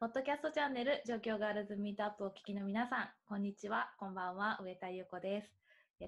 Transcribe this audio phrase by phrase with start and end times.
[0.00, 5.50] ポッドキャストチャンネル、状況ガールズミートアップをお聞きの皆さん、こんにちは、こんばんは、上田優子です。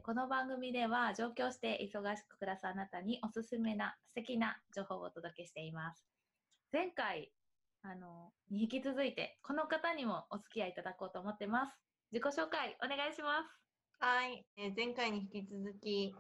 [0.05, 6.07] この番組では、上京して忙しく暮らすあなたにおすすめな素敵な情報をお届けしています。
[6.73, 7.33] 前回、
[7.83, 11.73] あの、に引き続いて、この方にもお付き合いいただこうと思ってます。
[12.13, 13.51] 自己紹介、お願いします。
[13.99, 16.15] はい、えー前回に引き続き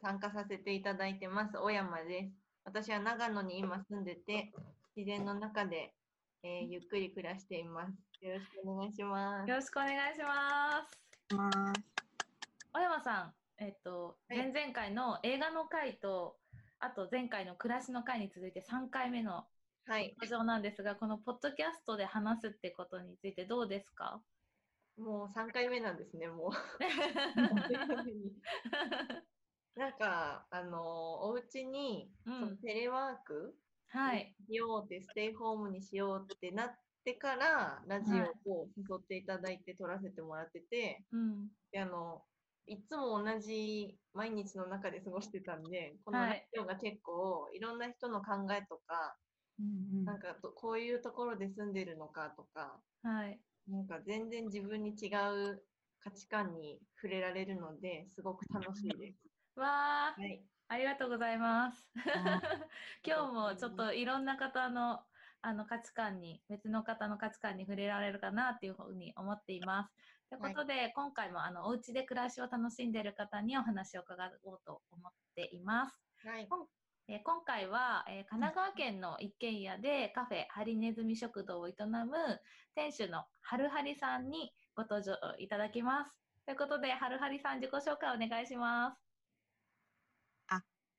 [0.00, 2.30] 参加させていただいてます、小山です。
[2.62, 4.52] 私は長野に今住んでて、
[4.94, 5.95] 自然の中で、
[6.42, 7.92] えーゆっくり暮らしています。
[8.24, 9.48] よろしくお願いします。
[9.48, 10.98] よろしくお願いします。
[12.72, 16.36] 小山さん、えっと、はい前々回の映画の回と、
[16.78, 19.44] あと前回の暮らしの回に続いて3回目の
[19.88, 24.20] はい、登場なんですが、このポッドキャストで話すってことについてどうですか？
[24.98, 26.50] もう3回目なんですね、もう。
[29.78, 30.80] なんか、あのー
[31.28, 33.54] お家に、うんそのテレワーク
[33.96, 34.36] はい。
[34.48, 41.50] しようって、ステイホームにしようってなってから、ラジオを誘っていただいて撮らせてもらってて、うん。
[41.72, 42.26] であの、
[42.66, 49.18] いつも同じ毎日の中で過ごしてたんで、このはいラジオが結構いろんな人の考えとか、
[49.58, 53.42] うんなんかどこういうところで住んでるのかとか、はい。
[53.66, 55.08] なんか全然自分に違
[55.54, 55.66] う
[56.00, 59.20] 価値観に触れられるので、すごく楽しいです。
[59.56, 60.46] わー、はい。
[60.68, 61.88] ありがとうございます。
[62.14, 62.40] あ
[63.06, 65.04] 今日もちょっといろんな方の
[65.42, 69.94] あの価値観に、別の方の価値観に触れられるかなっていうふうに思っています。
[70.28, 76.02] ということで、今回もあのお家で暮らしを楽しんでいる方にお話を伺おうと思っています。
[76.24, 76.48] はい。
[77.08, 82.42] えー今回は、えー神奈川県の一軒家でカフェハリネズミ食堂を営む
[82.74, 86.12] 店主のはるはりさんにご登場いただきます。
[86.44, 89.05] ということで、はるはりさん自己紹介お願いします。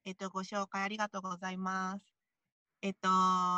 [0.08, 2.06] えっと、ご紹介ありがとうございます。
[2.82, 3.10] えっと、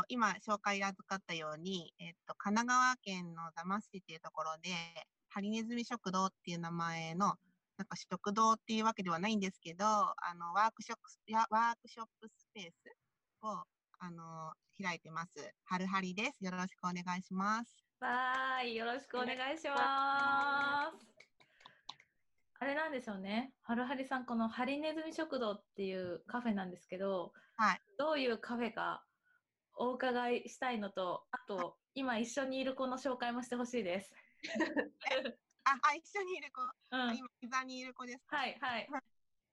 [0.08, 4.72] 今紹介預かったように、えっと、神奈川県の座間市っていうところで、
[5.28, 7.36] ハリネズミ食堂っていう名前の、
[7.78, 12.96] なんか食堂っていうわけではないんですけど、あの、ワークショップ、やワークショップスペース
[13.44, 13.63] を、
[14.00, 14.52] あの、
[14.84, 15.53] 開いてます。
[15.66, 16.44] はるはりです。
[16.44, 17.75] よろしくお願いします。
[18.00, 21.09] わーい、よろしくお願いします。
[22.62, 23.53] あれなんですよね。
[23.62, 27.81] はるはりさん、このハリネズミ食堂っていうカフェなんですけど、はい。
[27.97, 29.06] どういうカフェか
[29.75, 34.12] お伺いしたいのと、あと、今一緒にいる子の紹介もしてほしいです。
[35.64, 37.18] あ、あ、一緒にいる子、うん。
[37.18, 38.38] 今、膝にいる子ですか？
[38.38, 38.90] はい、はい。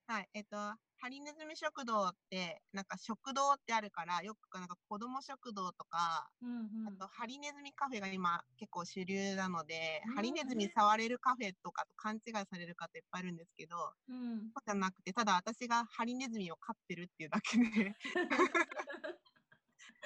[0.07, 0.29] はい。
[0.33, 6.87] えっと、ハリネズミ食堂って、なんか食堂ってあるから、よくなんか子供食堂とか、うんうん。
[6.87, 10.15] あとハリネズミカフェが今結構主流なので、うん。
[10.15, 13.75] ハリネズミ触れるカフェとかと勘違いされる方いっぱいいるんですけど、
[14.07, 14.53] うん。
[14.55, 17.95] そうじゃなくて、ただ私がハリネズミを飼ってるっていうだけで、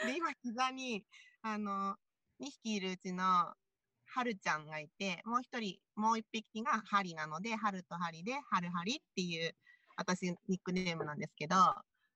[0.03, 1.05] で、今膝に、
[1.41, 1.95] あの、
[2.39, 3.55] 2匹いるうちの、
[4.13, 9.55] はるちゃんがいて、もう一人、もう一匹がハリなので、はるとハリで、はるはりっていう、
[10.01, 11.55] 私、ニックネームなんですけど、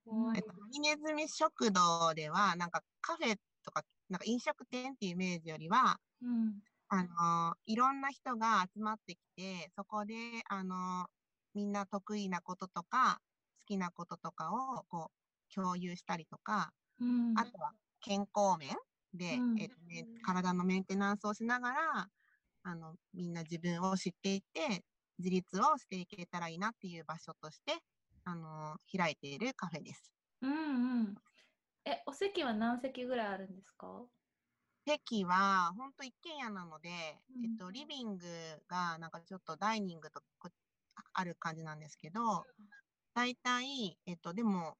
[0.06, 6.62] うんえっと、ハリネズミ食堂では、なんかカフェとか、なんか飲食店っていうイメージよりは、うん。
[6.90, 7.03] あ
[7.51, 10.16] のいろんな人が集まってきて、そこで、
[10.50, 11.07] あの
[11.53, 13.22] みんな得意なこととか、
[13.59, 15.12] 好きなこととかを、こ
[15.52, 17.35] う、共有したりとか、うん。
[17.35, 18.75] あとは健康面
[19.13, 19.56] で、うん。
[19.57, 22.09] えっとね、体のメンテナンスをしながら、
[22.63, 24.84] あの、みんな自分を知っていて、
[25.19, 27.77] 自立をしていけたらいいなっていう場所として、
[28.23, 30.11] あの開いているカフェです。
[30.41, 31.15] うんうん。
[31.85, 34.09] え、お席は何席ぐらいあるんですか？
[34.87, 36.89] 席は、ほんと一軒家なので、
[37.29, 38.27] うんえっと、リビング
[38.67, 40.49] がなんかちょっとダイニングとこ
[41.13, 42.47] ある感じなんですけど、
[43.15, 44.77] だいたい、えっと、でも、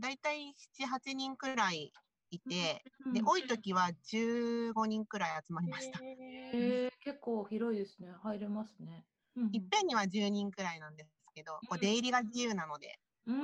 [0.00, 1.92] だいたい7、8人くらい
[2.30, 6.04] いて、で、うん多い時は15人くらい集まりました。
[6.52, 8.12] へえ結構広いですね。
[8.12, 9.06] 入れますね。
[9.36, 11.78] うんいっぺんには10人くらいなんですけど、こうん。
[11.78, 13.34] う出入りが自由なので、うー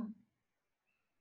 [0.00, 0.14] ん。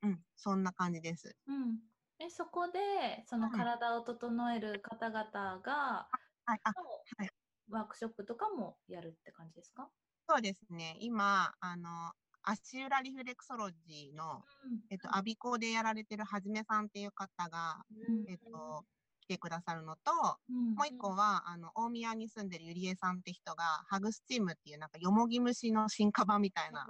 [0.01, 1.35] うん、そんな感じです。
[1.47, 1.79] うん。
[2.19, 6.11] え、そこで、そのうん体を整える方々が、
[6.45, 6.73] はい、あ、
[7.17, 7.31] はい。
[7.69, 9.91] ワークショップとかもやるって感じですか？
[10.29, 10.97] そうですね。
[10.99, 14.43] 今、あの、足裏リフレクソロジーの、
[14.89, 18.27] えっと、アビコでやられてるはじめさんっていう方が、うん。
[18.27, 18.96] えっと、来
[19.27, 20.11] てくださるのと、
[20.49, 26.87] うんもう一個は、あの、大宮に住んでるゆりえさんって人が、ハグスチームっていう、なんか、よもぎ虫の進化版みたいな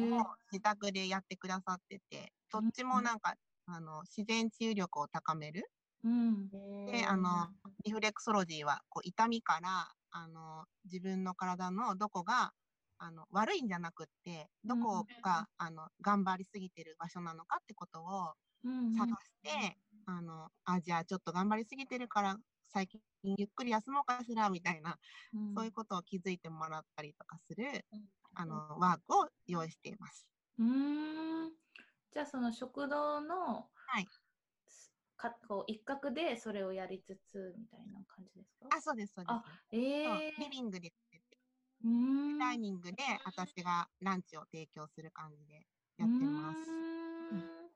[0.00, 3.34] を自宅でやってくださってて、どっちもなんか、
[3.66, 5.70] あの、自然治癒力を高める。
[6.02, 6.50] うん。
[6.86, 7.48] で、あの、
[7.84, 12.52] リフレクソロジーは、こう、痛みから、あの、自分の体のどこが、
[12.98, 18.92] あの、悪いんじゃなくって、どこが、あの、頑張りすぎてる場所なのかってことをうん。
[18.92, 19.78] 探して、
[20.10, 24.98] あの、あ、じゃあちょっと頑張りすぎてるから、最近ゆっくり休もうかしら、みたいな、
[25.32, 25.56] うん。
[25.56, 28.08] そういうことを気づいてもらったりとかする、うん。
[28.34, 30.26] あの、ワークを用意しています。
[30.58, 31.52] うーん。
[32.12, 34.10] じゃあその食堂の、はい。
[34.68, 38.66] すかこう一角でそれをやりつつみたいな感じですか？
[38.76, 39.40] あ、そうです、そうです。
[39.40, 40.92] あえそうー、リビングで、
[41.84, 42.38] うーん。
[42.38, 45.66] ダイニングで私がランチを提供する感じで
[45.96, 46.72] やってます。
[47.30, 47.70] うーん。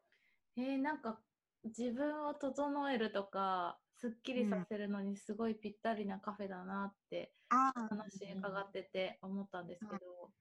[0.57, 1.23] えー、なんか
[1.65, 10.33] 自分を整えるとかすっきりさせるのにすごいぴったりなカフェだなってああ、話伺ってて思ったんですけど、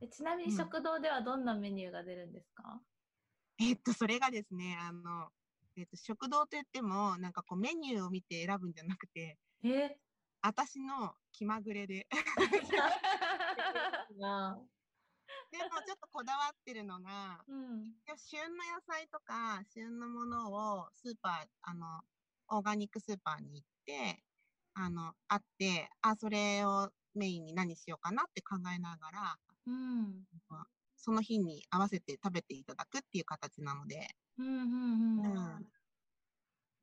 [0.00, 0.56] えちなみにうん。
[0.56, 2.82] 食堂ではどんなメニューが出るんですか、
[3.58, 5.30] えっと、それがですね、あの、
[5.76, 9.96] えっと、食堂といっても、なんかこうメニューを見て選ぶんじゃなくて、え？
[10.42, 12.06] 私の気まぐれで。
[15.68, 17.92] がでもちょっとこだわってるのが、うん。
[18.16, 22.00] 旬の野菜とか旬のものをスーパーあの
[22.48, 24.22] オーガニックスーパーに行って
[24.74, 29.36] あのあってあそれをメインに何しようかなって考えながら
[29.66, 30.24] うん。
[30.96, 35.68] その日に合わせて食べていただくっていう形なので、うんうんうん。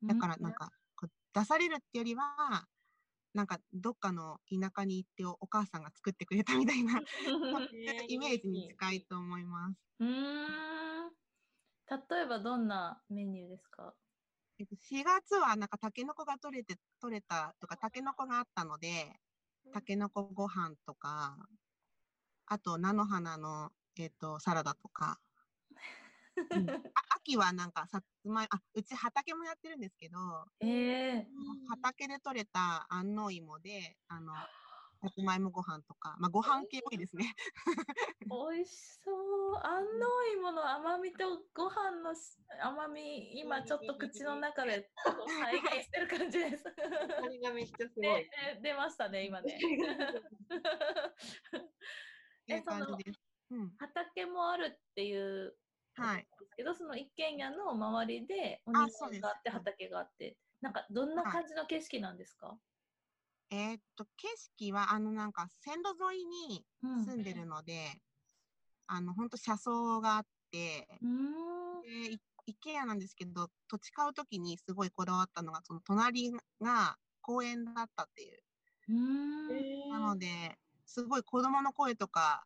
[0.02, 2.66] うん、だからなんかこう出されるってよりは
[3.36, 7.00] なんかどっかの田舎に行っておお母さんが作ってくれたみたいな
[8.08, 9.76] イメージに近いと思います。
[10.00, 11.10] うーん。
[12.10, 13.94] 例えばどんなメニューですか？
[14.58, 19.12] えっと、4月はなんかタケノコが取れて取れたとかタケノコがあったので
[19.72, 21.36] タケノコご飯とか
[22.46, 25.20] あと菜の花の、えっと、サラダとか、
[26.50, 26.70] うん。
[26.94, 30.18] あ秋はなんかさつまいあうち畑もやってるんですけど
[30.60, 30.68] え
[31.18, 31.28] え。
[31.68, 34.32] 畑で採れた安納芋であの
[35.02, 37.34] さつまいもご飯とか、まあ、ご飯系多いですね。
[38.26, 39.56] 美味しそう。
[39.62, 46.64] 安納芋の甘みとご飯のし甘み今ちょっと口の中で再現してる感じです。
[46.64, 48.04] 香りがめっちゃすごい。
[48.04, 49.54] でで出ましたね今ね。
[49.54, 49.64] って
[52.54, 53.20] いう感じです。
[53.50, 55.56] うん、畑もあるっていう
[55.96, 56.26] はい。
[56.56, 59.22] けどその一軒家の周りでお庭あそうです。
[59.22, 60.36] があって畑があって。
[60.60, 62.56] なんかどんな感じの景色なんですか、
[63.50, 64.26] えーっと景
[64.58, 67.04] 色はあのなんか線路沿いにうん。
[67.04, 68.00] 住んでるので、
[68.86, 70.88] あの本当車窓があって、
[71.82, 78.38] でい一軒家なんですけど土地買う時にすごいこだわったのがその隣が公園だったっていう。
[78.88, 82.44] うなのですごい子供の声とか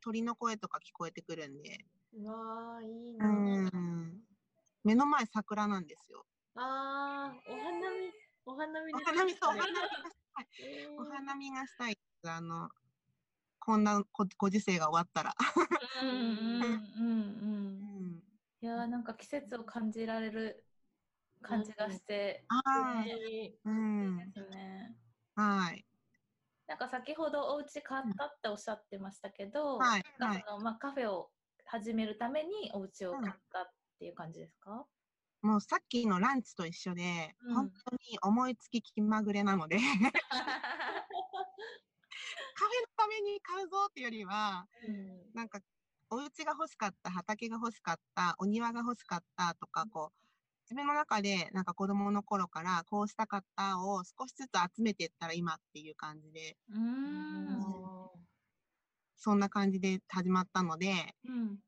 [0.00, 3.28] 鳥の声とか聞こえてくるんで、うわあ、いいうな。
[3.28, 4.22] ん、
[4.84, 6.24] 目の前桜なんですよ。
[6.54, 8.12] ああ、お花見、
[8.46, 10.46] お花見おで花見そうお花見がしたい。
[10.58, 11.98] えーお花見がしたい。
[12.26, 12.68] あの
[13.58, 15.34] こんなこご時世が終わったら。
[16.02, 18.22] うんうんうんうんうん
[18.62, 20.64] いやーなんか季節を感じられる
[21.40, 24.96] 感じがして、ああ、えうんですね。
[25.34, 25.86] はい。
[26.66, 31.30] なんか先ほどお家買ったっておっしゃってましたけど、はいはいかそのまあ、カフェを
[31.70, 34.86] 始めるためにお家を買ったっていう感じですか、
[35.42, 37.54] もうさっきのランチと一緒で、うん。
[37.54, 39.78] 本当に思いつき気まぐれなので、
[42.54, 45.60] カフェのために買うぞっていうよりは、ーなんか
[46.10, 50.16] お家が欲しかった、畑が欲しかった、お庭が欲しかったとか、こう、
[50.64, 57.99] 自分の中でなんか子供の頃からこうしたかったを少しずつ集めていったら今っていう感じで、うーん
[59.20, 61.58] そんな感じで始まったので、うん。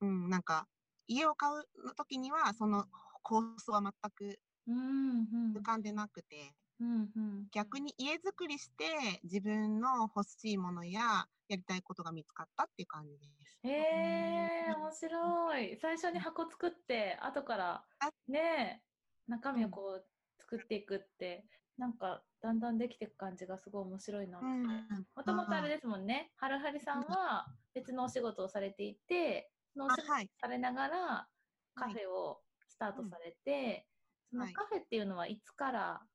[0.00, 0.66] うん、なんか
[1.06, 2.86] 家を買うの時にはその
[3.22, 7.46] 構想は全く浮かんでなくて、うんうん。
[7.52, 13.58] 逆に家づくりして自分の欲しいものややりたいことが見つかったっていう感じです。
[13.62, 15.78] へえ面白い。
[15.80, 18.80] 最初に箱作って後からあね
[19.28, 20.04] え中身をこう
[20.40, 21.44] 作っていくって
[21.78, 24.40] なんかだんだんできていく感じがすごい面白いな。
[24.40, 25.06] うん。
[25.16, 30.08] もともとあれですもんね、はるはりさんは別のお仕事をされていて、そのお仕事
[30.40, 31.28] されながら
[31.74, 33.88] カフェをスタートされて、
[34.30, 34.54] そのはい。
[34.54, 36.08] カフェっていうのはいつから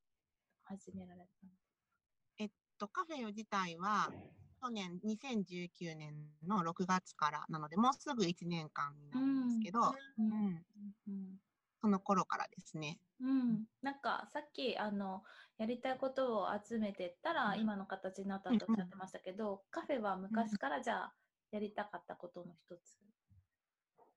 [0.64, 1.52] 始められたの？
[2.38, 4.14] えっとカフェ自体は
[4.62, 10.34] 去年2019年の6月からなのでもうすぐ1年間になるんですけど、うん。
[10.34, 10.64] うん。
[11.08, 11.38] うん
[11.80, 12.98] その頃からですね。
[13.20, 15.22] うん、なんかさっきあの
[15.58, 21.12] やりたいことを集めてったら今の形になったとおっしゃってましたけど、カフェは昔からじゃあ
[21.50, 22.98] やりたかったことの一つ。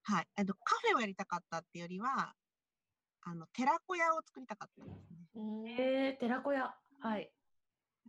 [0.03, 2.33] はい、えっとカフェをやりたかったっていうよりは
[3.23, 5.17] あの寺子屋を作りたかったんですね。
[5.35, 6.73] うんえー、寺子屋。
[6.99, 7.31] はい。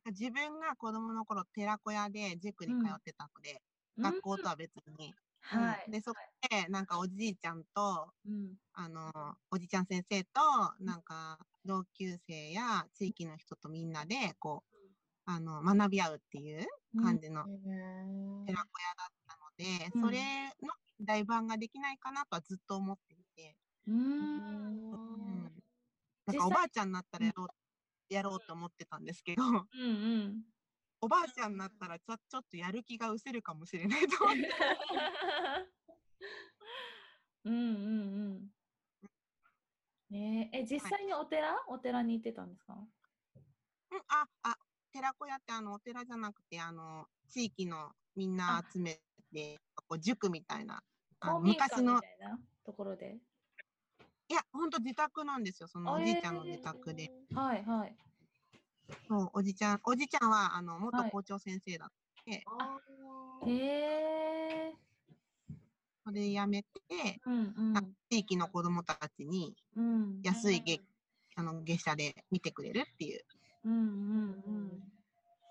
[0.05, 3.63] なんか自分が子供の頃寺子屋で塾に通ってたので、
[3.99, 5.15] 学校とは別に。
[5.43, 5.91] はい。
[5.91, 6.21] で、そこ
[6.51, 8.57] で、なんかおじいちゃんと、うん。
[8.75, 9.13] あの、
[9.51, 10.41] おじちゃん先生と、
[10.81, 14.71] なんか、同級生や地域の人とみんなで、こう、
[15.27, 17.49] あの、学び合うっていう感じの
[18.47, 23.57] 寺子屋だったので、うんそれの大版ができないかなとはずっと思っていて、
[23.87, 24.39] うん。
[24.93, 25.63] ううんん。
[26.27, 27.49] なんかおばあちゃんになったらやろう、
[28.15, 30.45] やろうと思ってたんですけど、うんうん。
[31.05, 34.49] おばあちゃんになったらちょ ちょっとやる気が失せるかもしれないと思って。
[37.45, 37.65] うんうんう
[38.39, 38.51] ん。
[40.11, 42.75] ねえ、え実際にお寺、お寺に行ってたんですか？
[42.75, 44.57] うん、あ、あ、
[44.93, 49.01] 寺子屋ってあの、お寺じゃなくて、あの、地域のみんな集め
[49.33, 50.85] て、こう塾みたいな、
[51.19, 52.01] あの昔の、
[52.65, 53.19] ところで？
[54.29, 57.11] いや、ほんと自宅なんですよ、そのあおじいちゃんのえー自宅で。
[57.35, 57.97] はいはい。
[59.09, 61.89] そう、おじちゃん、おじちゃんは、あの、元はい校長先生だっ
[62.25, 62.79] て、あ
[63.47, 64.73] へえ。
[66.05, 66.69] それ辞めて、
[67.25, 70.21] うんうんあ地域の子供たちにうん。
[70.23, 70.83] 安い月、
[71.37, 73.25] あの、月謝で見てくれるっていう。
[73.65, 74.83] うんうん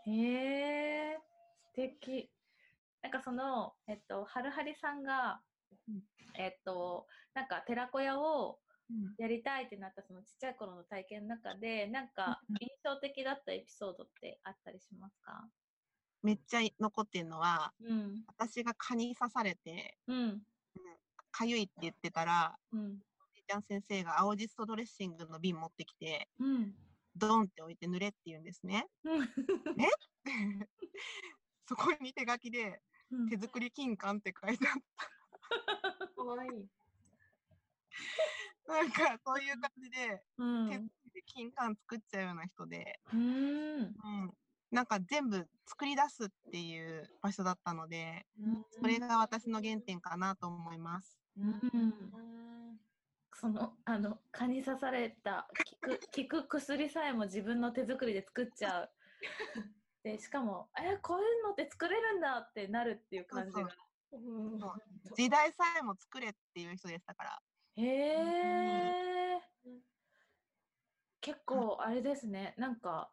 [0.05, 0.13] うん。
[0.13, 1.19] へえ。
[1.63, 2.29] 素敵。
[3.01, 5.41] なんかその、えっと、はるはりさんが
[5.87, 6.01] うん、
[6.35, 8.70] えっと、なんか寺子屋をうん
[9.17, 15.49] やりたいってなったそのちっちゃい頃の体験の中で、なんかうん印象的だったエピソードってあったりしますか？
[16.23, 18.23] めっちゃ残ってるのは、うん。
[18.27, 20.41] 私が蚊に刺されて、うん。
[21.31, 22.99] かゆいって言ってたら、うん。
[23.19, 26.75] おじいちゃん先生が青じそドレッシングの瓶持ってきて、うん。
[27.15, 28.87] ドンって置いて塗れって言うんですね。
[31.67, 32.81] そこに手書きで
[33.11, 34.81] うん手作り金柑って書いてあっー
[36.15, 36.69] かわいい。
[38.65, 38.73] た。
[38.73, 40.69] なんかそういう感じでうん。
[40.69, 43.21] 手作りで金柑作っちゃうような人で、うん。
[43.21, 44.33] うん、
[44.71, 48.25] なんか全部作り出すっていう場所だったので、
[48.79, 51.19] それが私の原点かなと思います。
[51.37, 52.79] うん。
[53.33, 55.47] その、あの、蚊に刺された、
[55.81, 55.99] 効く、
[56.29, 58.91] 効く薬さえも自分の手作りで作っちゃう。
[60.03, 63.61] で、しかも、え、こういうのって作れるんだってなるっていう感じが。
[63.61, 63.71] うん
[64.13, 67.41] そう時代さえも作れっていう人でしたから。
[67.77, 68.95] へえ。
[71.21, 73.11] 結構、あれですね、なんか、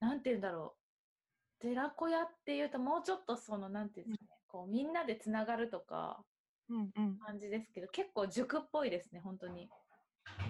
[0.00, 1.60] なんて言うんだろう。
[1.60, 6.24] 寺子屋っていうと、もうちょっとその、なんていうんですかね、こう、みんなでつながるとか、
[6.68, 7.18] うんうん。
[7.18, 9.68] 感じですけど、結構塾っぽいですね、本当に。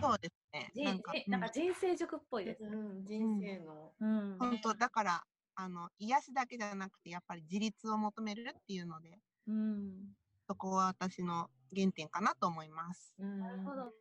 [0.00, 0.70] そうですね。
[0.74, 2.64] じなんか、じなんか人生塾っぽいです。
[2.64, 3.92] うん人生の。
[4.00, 4.38] うん。
[4.38, 5.24] 本当だから、
[5.56, 10.14] あの、癒しだけじゃなくて、やっぱり自立を求めるっていうので、うん。
[10.46, 13.14] そこは私の原点かなと思います。
[13.18, 13.92] ななるほど。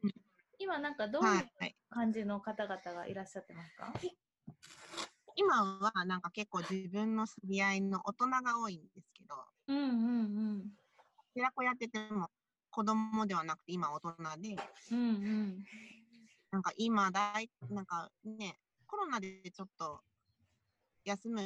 [0.60, 1.76] 今なんかどういうはい。
[1.90, 3.94] 感じの方々がいらっしゃってますか、
[5.36, 9.36] 今はなんか結構自分の知り合いの大人が多いんですけど、
[9.68, 9.94] うんうんう
[10.64, 10.72] ん。
[11.34, 12.30] 寺子やってても
[12.72, 14.56] 子供ではなくて今大人で、
[14.92, 15.66] うんうん。
[16.52, 18.58] なんか今だい、なんかね、
[18.88, 20.02] コロナでちょっと
[21.06, 21.42] 休む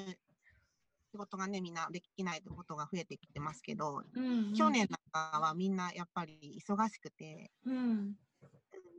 [1.12, 8.16] 仕事がね、みんなできないことが増えてきてますけど、うんうん、去年なんかはみんなやっぱり忙しくて、うん。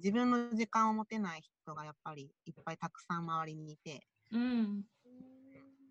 [0.02, 4.82] 自分の時間を持てない人がやっぱりいっぱいたくさん周りにいて、うん。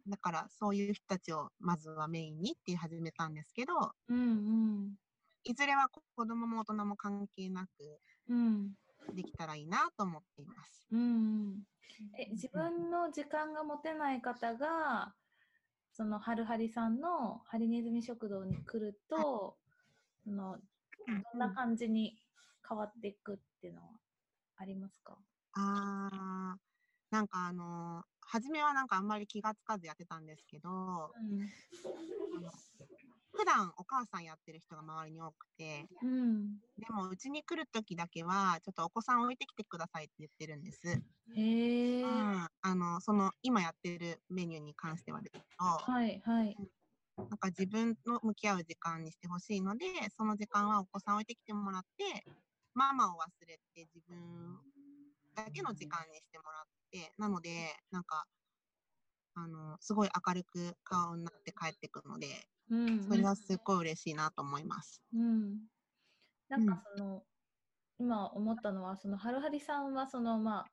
[0.08, 3.74] だからそういう人たちをまずはメインにって始めたんですけど、
[4.10, 4.96] うんうん。
[5.44, 8.00] いずれは子供も大人も関係なく
[8.30, 8.74] うん。
[9.16, 10.88] できたらいいなと思っています。
[10.92, 11.64] うん。
[12.18, 15.14] え、自分の時間が持てない方が、
[16.02, 19.56] そのはるはりさんのハリネズミ食堂に来ると、
[20.24, 20.58] その
[21.08, 22.18] どんな感じに
[22.68, 23.88] 変わっていくっていうのは
[24.58, 25.16] ありますか？
[25.54, 26.60] あー
[27.12, 30.74] なんかあのー初めはなんかあんまり気がつかずやってたんですけど、う
[31.20, 31.48] ん。
[33.34, 36.58] 普段お母さんやってる人が周りに多くて、うん。
[36.78, 41.02] でもうちに来るときだけは、ちょっとお子さん置いてきてくださいって言ってるんです。
[41.36, 42.04] へえ。
[42.04, 46.58] うん、あの、その今やってるメニューに関してはですけど、はいはい。
[47.18, 49.86] なんか自分の向き合う時間にしてほしいので、
[50.18, 52.26] その時間はお子さん置いてきてもらって、
[52.74, 54.60] ママを忘れて自分
[55.36, 58.26] だけの時間にしてもらって、なので、なんか、
[59.36, 62.28] あの、すごい明るく顔になって帰ってくるので、
[62.72, 63.04] うん。
[63.04, 65.02] それはすっごい嬉しいなと思います。
[65.14, 65.60] うん。
[66.50, 67.24] なんかその、
[68.00, 70.66] 今思ったのは、そのはるはりさんはそのまあ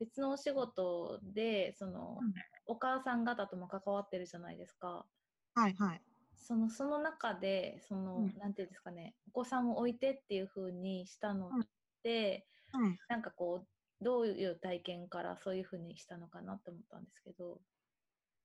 [0.00, 2.32] 別のお仕事でその、うん
[2.64, 5.04] お母さん方とも関わってるじゃないですか。
[5.54, 6.02] はいはい。
[6.36, 11.50] そのその中でその、うんなんていうんですかね、お子さんを置いてっていう風にしたのっ
[12.04, 12.96] て、うん。
[13.08, 17.60] なんかこうどういう体験からそういう風にしたのかなって思ったんですけど。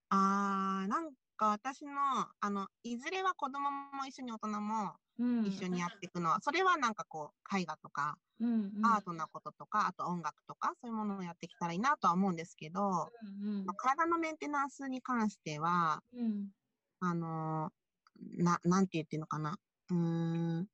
[0.09, 1.93] あー、なんか私の、
[2.39, 5.45] あの、いずれは子供も一緒に大人もうん。
[5.45, 8.85] 一緒にやっていくのは、それはなんかこう、絵画とか、うんうん。
[8.85, 16.49] アートなこととか、あと音楽とか、そういうものをやってきたらいいなとは思うんですけど、うんまあ体のメンテナンスに関しては、うん。
[16.99, 19.59] あのーな、なんて言っていうのかな。
[19.89, 19.95] うー
[20.61, 20.67] ん。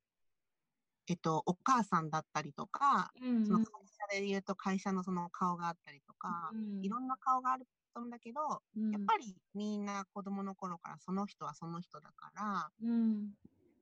[1.08, 6.51] えっと、お母さんだったりとか、うんその会社で言うと会社のその顔があったりとか、
[6.82, 13.30] いろんな顔があると思うんだけど、やっぱりみんな子供の頃からその人はその人だから、り、うん。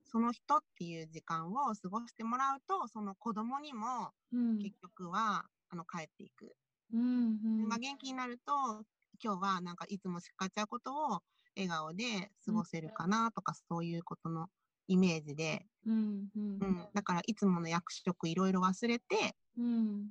[0.04, 4.58] その人っていう時間を過ごしてもらうと、その子供にもうん。
[4.58, 6.54] 結局は、あの、帰っていく。
[6.92, 7.68] うんうん。
[7.68, 8.84] が元気になると、
[9.22, 11.22] 今日はなんかいつも叱っちゃうことを
[11.56, 14.48] 笑顔で過ごせるかなとか、そういうことの
[14.88, 16.58] イメージで、うんうん。
[16.60, 20.10] うん、だからいつもの役職いろいろ忘れて、うん。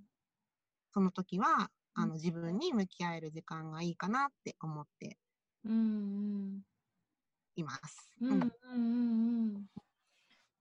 [0.93, 5.17] その時はあうんの自分に向き合える時間がいいかなって思って
[5.63, 6.63] うん
[7.55, 8.11] います。
[8.21, 9.67] うんうんうんうん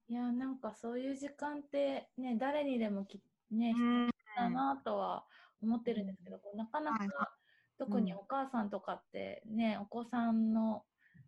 [0.08, 5.26] いやなんかそういう時間ってね誰にでもきね必うん要だなとは
[5.62, 7.38] 思ってるんですけど、なかなはいか
[7.78, 10.86] 特にお母さんとかってね、お子さんの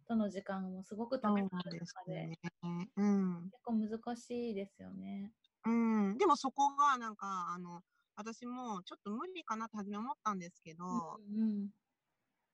[0.08, 2.38] との時間もすごくたそうくさんある中でね。
[2.96, 3.52] うん。
[3.52, 5.32] 結構難しいですよね。
[5.64, 5.70] う
[6.14, 6.18] ん。
[6.18, 7.82] でもそこがなんか、あの、
[8.16, 10.84] 私もちょっと無理かなって初め思ったんですけど、
[11.18, 11.68] うん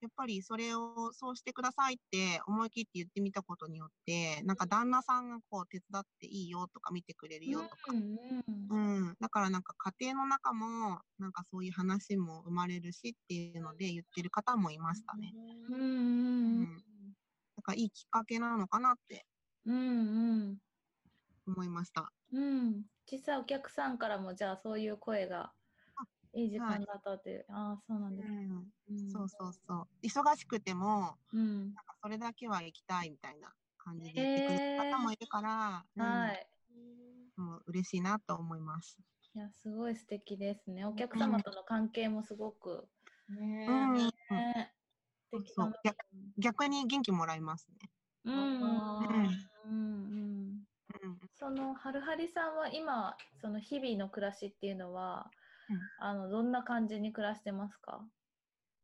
[0.01, 8.17] やっぱりそれをそうしてくださいって思い切って言ってみたことによって、なんか旦那さんがこう手伝っていいよとか見てくれるよとか、うん
[8.69, 15.33] うん、だからなんか家庭の中もなんかそういう話も生まれるしっていうので言ってる方もいましたね。
[15.69, 15.81] うんうん。
[15.81, 16.63] うん。
[16.63, 19.25] なんかいいきっかけなのかなって
[19.65, 20.57] うんうん。
[21.45, 22.09] 思いました。
[22.31, 25.51] うん実際お客さんからもじゃあそういう声が
[26.33, 28.47] いい時間だったっていう、ああそうなんですね。
[28.89, 29.87] うん、うんそうそうそう。
[30.03, 34.37] 忙しくても、うんなんかそれだけは行きたいみたいな感じで言っ
[34.77, 36.47] てく方もいるから、はい。
[37.37, 38.97] うん、もう嬉しいなと思います。
[39.33, 40.85] いや、すごい素敵ですね。
[40.85, 42.87] お客様との関係もすごく、
[43.29, 44.73] ねうん、ね、
[45.31, 45.43] う
[45.83, 45.97] 逆
[46.37, 47.89] 逆に元気もらいますね。
[48.25, 48.35] うん。
[48.35, 49.48] うん、
[51.49, 55.31] そのはるはりさんは今その日々の暮らしっていうのは、
[55.67, 55.79] うん。
[55.99, 58.01] あのどんな感じに暮らしてますか？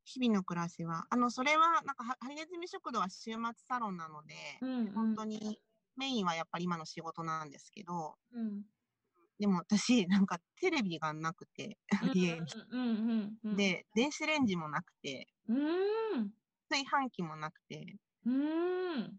[0.04, 5.60] 日々の暮らしは、あの、それは、なんか、はハリネズミ食堂は週末サロンなので、うん本当に
[5.96, 8.64] メインはやっぱり今の仕事なんですけど、うん。
[9.40, 11.78] でも私、なんかテレビがなくて、
[12.16, 12.48] 家に。
[12.72, 16.32] うんうんうん、で、電子レンジもなくて、うん。
[16.70, 19.14] 炊飯器もなくて、うん。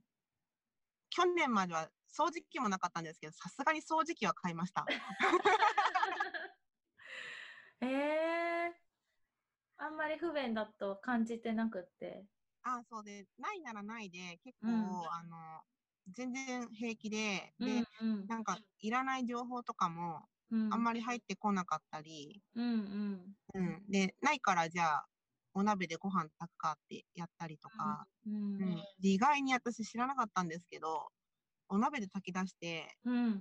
[1.10, 4.90] 去年までは掃除機もなかったんですけど、さすがに掃除機は買いました。
[7.80, 8.74] ええ
[9.78, 12.26] あんまり不便だと感じてなくって。
[12.62, 15.62] あ、そうで、ないならないで、結構、うんあの、
[16.08, 22.68] 全然平気で、うで、んうんなんか、いらない情報とかも、うんあんまり入ってこなかったり、うんう
[23.14, 23.86] んうん。
[23.88, 25.08] で、ないから、じゃあ、
[25.54, 28.76] お鍋でご飯炊くかってやったりとか、うんうん。
[29.00, 31.08] で意外に私知らなかったんですけど、
[31.68, 33.40] お鍋で炊き出して、うん。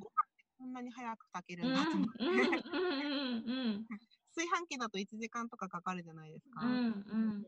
[0.57, 3.85] こんなに早く炊けうんるんだと思って、うんうん
[4.35, 6.65] 炊飯器だと1時間とかかかるじゃないですか。
[6.65, 7.45] うんうん。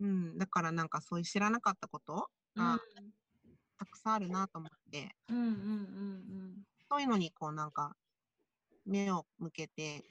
[0.00, 2.78] うん、だからなんかそういう知らなかったことが
[3.78, 7.96] たくさんあるなと思って、うんうんうんそういうのにこうなんか
[8.84, 10.04] 目を向けて、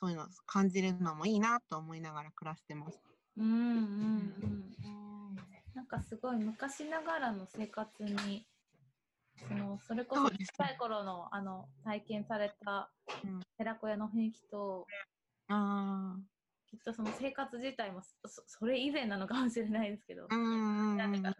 [0.00, 2.98] そういうのを感じるのもいいなと思いながら暮らしてます。
[3.36, 4.76] うんうんうん。
[4.84, 5.06] うん
[5.74, 8.46] なんかすごい昔ながらの生活に
[9.48, 12.90] そのそれこそ小さい頃のあの体験された
[13.24, 14.86] うん寺子屋の雰囲気と
[15.48, 16.16] あ
[16.66, 20.96] きっとその生活自体もそそそれ以前なのかもしれないですけどあ、うん。
[20.96, 21.34] なんか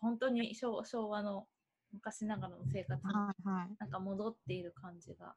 [0.00, 1.46] 本当に昭昭和の
[1.92, 3.76] 昔ながらの生活にはいはい。
[3.78, 5.34] なんか戻っている感じが。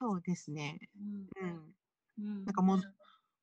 [0.00, 0.78] そうですね。
[1.40, 1.74] うんうん。
[2.18, 2.80] うんなんかもう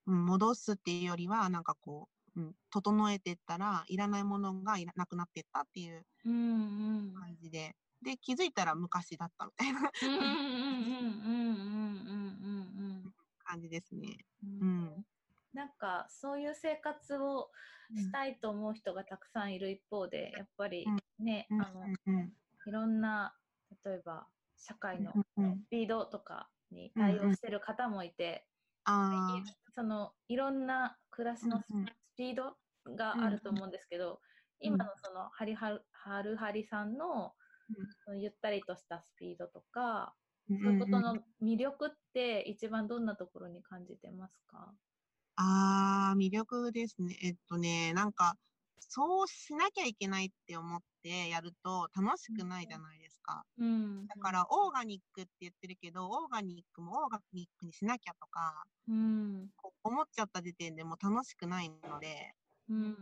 [0.07, 7.13] うん、戻すっていうよりは、なんかこう、うん、整えていったら、いらないものがいらなくなっていったっていううんうん。
[7.13, 9.91] 感じで、で、気づいたら昔だったみたいな。
[10.01, 14.25] うんうんうんうんうんうん感じですね。
[14.43, 14.49] うん。
[14.61, 14.69] うん。
[14.95, 15.05] うん。
[15.53, 17.49] なんかそういう生活を
[17.95, 20.85] したいと思う人がたくさんいる一方でやっぱり
[21.19, 21.61] ね、うん。
[21.61, 22.33] あのうん。
[22.67, 23.37] いろんな
[23.85, 25.67] 例えば社会のうんうん。
[25.67, 28.47] スピードとかに対応してる方もいて、
[28.85, 29.43] あ
[29.75, 31.65] そのいろんな暮らしのス
[32.17, 32.57] ピード
[32.95, 34.19] があると思うんですけど、
[34.59, 37.33] 今のそのハリハルはるはりさんの
[38.19, 44.73] ゆったりとしたスピードとか、ーそういうことの魅力って一番どんなところに感じてますか？
[45.35, 47.17] あー、魅力ですね。
[47.21, 48.37] えっとね、なんか、
[48.79, 53.43] そうしなきゃいけないって思ってやると楽しくないじゃないですか。
[53.57, 59.49] うんだから、オーガニックって言ってるけど、オーガニックもオーガニックにしなきゃとか、うん。
[59.83, 62.33] 思っちゃった時点でもう楽しくないので、
[62.69, 62.95] うん。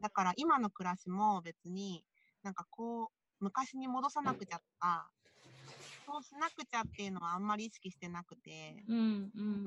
[0.00, 2.04] だから今の暮らしも別に
[2.42, 3.04] なんかこ
[3.40, 5.10] う昔に戻さなくちゃとか
[6.06, 8.84] そうしなくちゃっていうのはあんまり意識してなくて。
[8.88, 9.64] うんうん。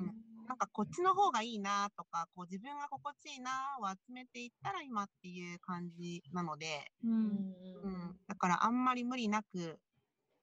[0.47, 7.11] なんかこっちの方がいいなとかこう自分が心地いいなを集めていったら今っていう感じなので、うん。
[7.11, 9.77] うん、だからあんまり無理なく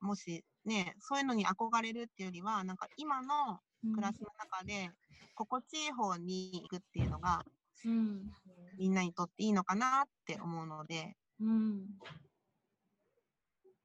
[0.01, 3.59] もしねそういうのに憧れるっていうよりはなんか今の
[3.95, 4.91] 暮らしの中で
[5.35, 7.43] 心地いい方に行くっていうのが
[7.85, 8.31] うん。
[8.79, 11.17] みんなにとっていいのかなって思うので。
[11.41, 11.87] うん。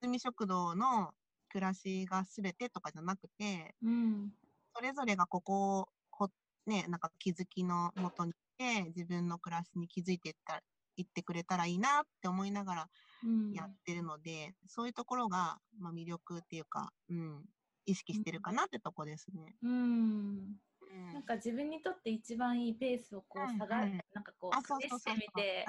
[0.01, 1.13] 住食堂の
[1.51, 4.31] 暮らしが全てとかじゃなくてうん。
[4.75, 6.29] それぞれがここをほ
[6.65, 10.61] ねなんか気づきのもとにして自分の暮らしに気づいていった
[10.97, 12.89] いってくれたらいいなって思いながら
[13.23, 17.45] うんやってるので、そういうところが、まあ、魅力っていうか、うん、
[17.85, 19.55] 意識してるかなってとこですね。
[19.61, 19.71] うん。
[19.71, 21.13] うん。
[21.13, 23.99] なんか自分にとって一番いいペースをこうんう探うん。
[24.13, 25.65] なんかこあう試してみて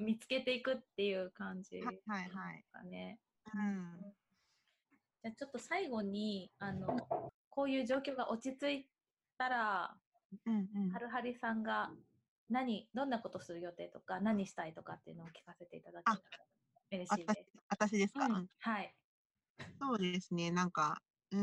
[0.00, 2.64] 見つけていくっていう感じはいはいはい。
[2.72, 3.18] かね。
[3.54, 4.19] うん
[5.22, 6.86] じゃあちょっと最後にあの
[7.50, 8.88] こういう状況が落ち着い
[9.38, 9.94] たら
[10.46, 10.90] うんうん。
[10.90, 11.90] はるはりさんが
[12.48, 16.20] 何どんなことする予定とか何したいとかっていうのを聞かせていただけたら
[16.92, 17.50] 嬉しい私です。
[17.68, 18.94] 私ですか、うんはい。
[19.80, 21.00] そうですね、なんか、
[21.32, 21.38] うー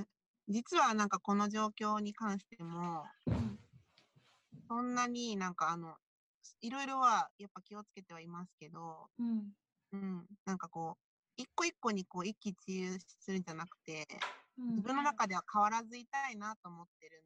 [0.00, 0.06] ん、
[0.48, 3.58] 実はなんかこの状況に関しても、うん。
[4.68, 5.96] そんなになんかあの、
[6.62, 9.52] いろいろはやっぱ気をつけてはいますけど、うん。
[9.92, 11.09] うん、なんかこう、
[11.40, 14.06] 一個一個にこう一喜一憂するんじゃなくて、
[14.58, 14.68] うん。
[14.76, 17.24] 自分の中では変わらずいたいなと思ってる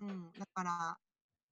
[0.00, 0.98] ので、うん、だから、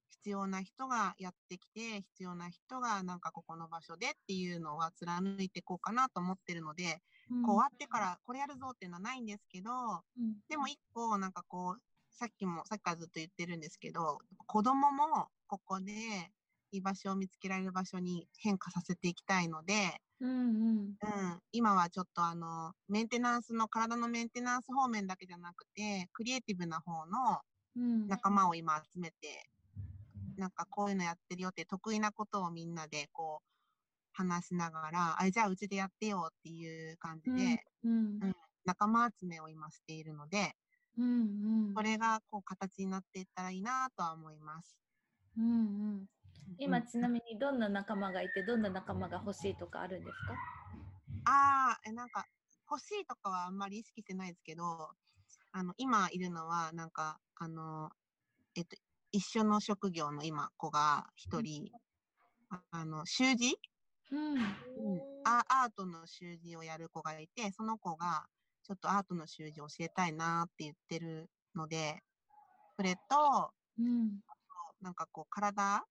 [0.09, 7.43] 必要な人がやってきて、必要な人がなんかここの場所でっていうのは貫いていこうかなと思ってるので、うん。
[7.43, 9.71] こう終わってからこれやるぞっていうのはないんですけど、
[10.17, 10.35] うん。
[10.47, 15.93] でも一個なんかこう、さっきも、さっきからずっと言ってるんですけど、子供もここで
[16.77, 20.77] 居場所を見つけられる場所に変化させていきたいので、うんうん。
[20.77, 27.41] うん、今はちょっとあの、メンテナンスの、体のメンテナンス方面だけじゃなくて、クリエイティブな方の
[27.75, 28.07] うん。
[28.07, 29.49] 仲間を今集めて、
[30.37, 33.47] なんかこういうのやってるよって得意なことをみんなでこう
[34.13, 37.93] 話しながら、あ、じゃあうちでやってよっていう感じで、うん。
[38.21, 38.33] うん。
[38.65, 40.53] 仲間集めを今しているので、
[40.97, 41.73] うんうん。
[41.73, 44.77] これがこう形になっていったらいいなとは思います。
[45.37, 45.53] うんう
[46.03, 46.05] ん
[46.57, 46.85] 今うん。
[46.85, 50.33] ちなみにどんな仲間がいてどんな仲間が欲しいとかあるんですか？
[51.25, 52.25] ああ、えなんか
[52.69, 54.89] 欲しいとかはあんまり意識してないですけど、
[55.51, 57.89] あの今いるのはなんかあの
[58.55, 58.75] えっと
[59.11, 61.69] 一緒の職業の今子が一人、
[62.49, 63.55] ああの習字、
[64.11, 64.39] うん。
[65.23, 68.25] アアートの習字をやる子がいて、その子が
[68.63, 72.01] ちょっとアートの習字を教えたいなって言ってるので、
[72.77, 74.19] それとうん。
[74.81, 75.85] なんかこう体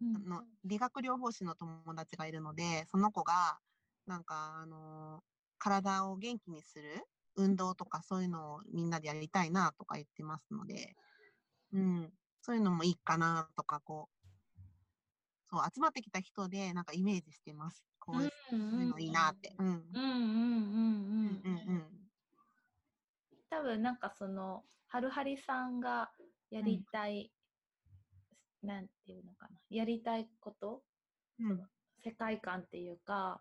[0.00, 3.58] うんの理学療法士の友達がいるので、その子が、
[4.06, 7.04] なんか、あのー体を元気にする
[7.36, 10.96] 運動とかそういうのをみんなでやりたいなとか言ってますので、
[11.72, 12.10] うん、
[12.40, 14.30] そういうのもいいかなとか、こう、
[15.50, 17.84] そう、集まってきた人でなんかイメージしてます。
[17.98, 19.54] こういうのいいなって。
[19.58, 19.66] うん。
[19.66, 21.86] うんうんうんうんうんうん
[23.50, 26.12] 多分なんかそのはるはりさんが
[26.50, 27.32] やりたい、
[28.62, 30.82] なんていうのかなやりたいこと
[31.40, 31.60] うん。
[32.02, 33.40] 世界観っていうか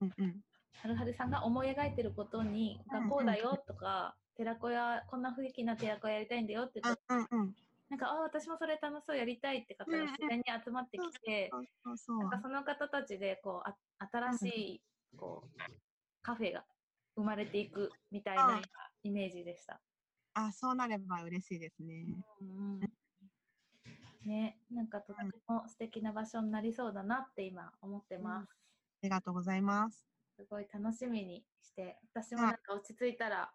[0.00, 0.40] うんうん。
[0.82, 7.54] はるはるさんが思い描いてることにうんがこうだよとか、寺子屋こんな雰囲気な寺子屋やりたいんだよって言うと、うんうんうん。
[7.88, 11.50] なんかあ私もそれ楽しそうやりたいって方が自然に集まってきて、
[12.18, 13.76] なんかその方たちでこうあ
[14.32, 14.82] 新しい
[15.16, 15.60] こう
[16.22, 16.64] カフェが
[17.14, 18.62] 生まれていくみたいなうん
[19.04, 19.80] イメージでした。
[20.34, 22.06] あ、そうなれば嬉しいですね。
[22.40, 23.01] うんうん
[24.26, 28.48] ね、なんかとても素敵な場所になりそうだなって今思ってます。
[28.50, 28.56] あ
[29.02, 30.06] りがとうございます。
[30.36, 33.52] すごい楽しみにして、私もなんか落ち着いたら、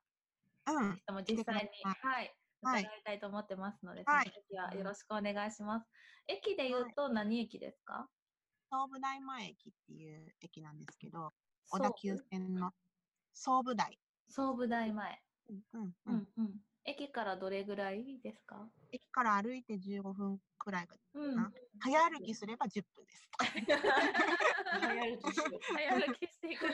[0.68, 1.16] うん。
[1.16, 5.88] も実際に、はい、はい伺いたいと思ってますので、はいその時はよろしくお願いします。
[6.28, 8.10] 駅で言うと何駅ですか？
[8.70, 11.32] 総武台前駅っていう駅なんですけど、
[11.70, 12.72] 小田急線の
[13.34, 13.98] 総武台。
[14.28, 15.22] 総武台前。
[15.50, 16.62] うんうんううんんうん。
[16.88, 18.72] 駅からどれぐらいですか？
[18.92, 21.40] 駅から歩いて15分くらいが、うん。
[21.40, 23.28] あ早歩きすれば10分です。
[23.38, 25.36] 早歩き
[25.74, 26.66] 早歩きしていく。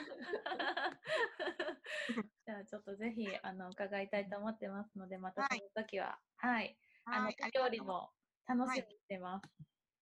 [2.45, 8.12] じゃあちょっとぜひあの伺いたいと思ってますので、またはいその時は、はい、あのはいあり料理も
[8.45, 9.49] 楽しみにしてます。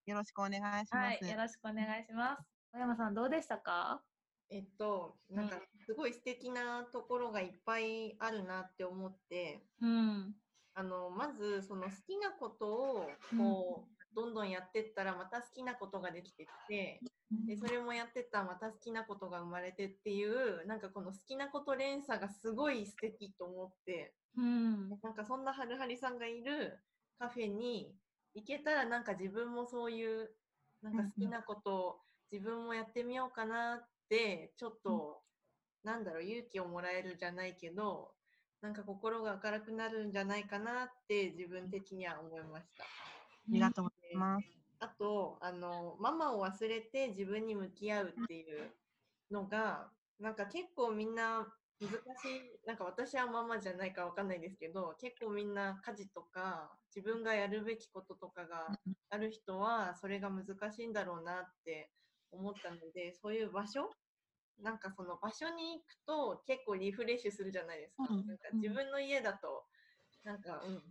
[0.06, 1.32] よろしくお願いしはい、ます。
[1.32, 2.44] よろしくお願いします。
[2.74, 4.04] 小山さんどうでしたか？
[4.52, 10.36] えっと、なんかすごい素敵なところがいっぱいあるなって思って、うん。
[10.74, 17.02] あのまずその好きなことをこう、どんどんやってったらまた好きなことができてきて、
[17.48, 24.90] でそれもやってったらまた好きなことが生まれてっていうなんかこの好きなこと連鎖がすごい素敵と思ってうん。
[25.02, 26.78] なんかそんなはるはりさんがいる
[27.20, 27.96] カフェに
[28.34, 30.30] 行けたらなんか自分もそういう
[30.82, 31.96] なんか好きなことを
[32.32, 33.91] 自分もやってみようかなって
[34.58, 35.22] ちょっと、
[35.84, 38.12] なんだろう勇気をもらえるじゃないけど
[38.62, 42.84] なんか心が明るくなるんじゃないかなって自分的には思いました。
[42.84, 42.88] あ
[43.48, 44.46] りがとうございます。
[44.80, 48.72] あとあのママを忘れて自分に向き合うっていう
[49.32, 51.48] のがなんか結構みんな
[51.80, 58.68] 難しいなんか私はママじゃないかわかんないですけど結構みんな家事とか自分がやるべきこととかが
[59.10, 61.90] ある人はそれが難しいんだろうなって
[62.32, 63.90] 思ったのでそういう場所？
[64.62, 68.08] なんかその場所に行くと結構リフレッシュするじゃないですか。
[68.10, 69.66] うんなんか自分の家だと
[70.24, 70.82] なんかうん。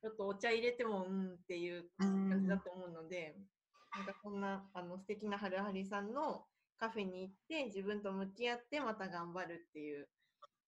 [0.00, 3.34] ちょっとお茶入れてもうんっていう感じだと思うので、
[3.96, 6.46] なんかそんなあの素敵なはるはりさんの
[6.78, 10.08] カフェに行って自分と向き合ってまた頑張るっていう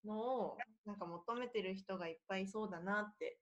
[0.04, 3.38] のをなんか求めてる人がいっぱいいそうだなって、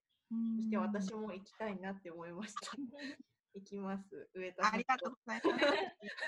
[0.57, 2.61] そして私も行きたいなって思いました。
[3.59, 4.29] 行きます。
[4.33, 5.57] 上田さんありがとうございます。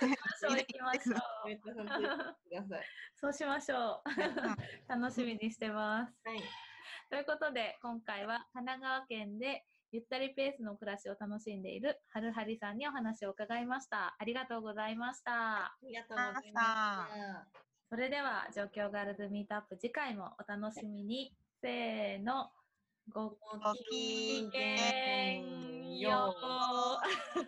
[0.41, 1.13] そう行きましょ
[1.45, 1.49] う。
[1.49, 2.85] 上田さんください。
[3.15, 4.09] そうしましょう。
[4.87, 6.13] 楽しみにしてます。
[6.25, 6.41] はい。
[7.09, 14.15] ということで、今回は神奈川県でゆったりペースの暮らしを楽しんでいるはるはりさんにお話を伺いました。
[14.17, 15.65] ありがとうございました。
[15.65, 17.47] ありがとうございました。
[17.89, 21.35] それでは、状況ガールズミートアップ次回もお楽しみに。
[21.61, 22.49] せーの、
[23.09, 23.31] ご
[23.89, 27.41] きげんよう。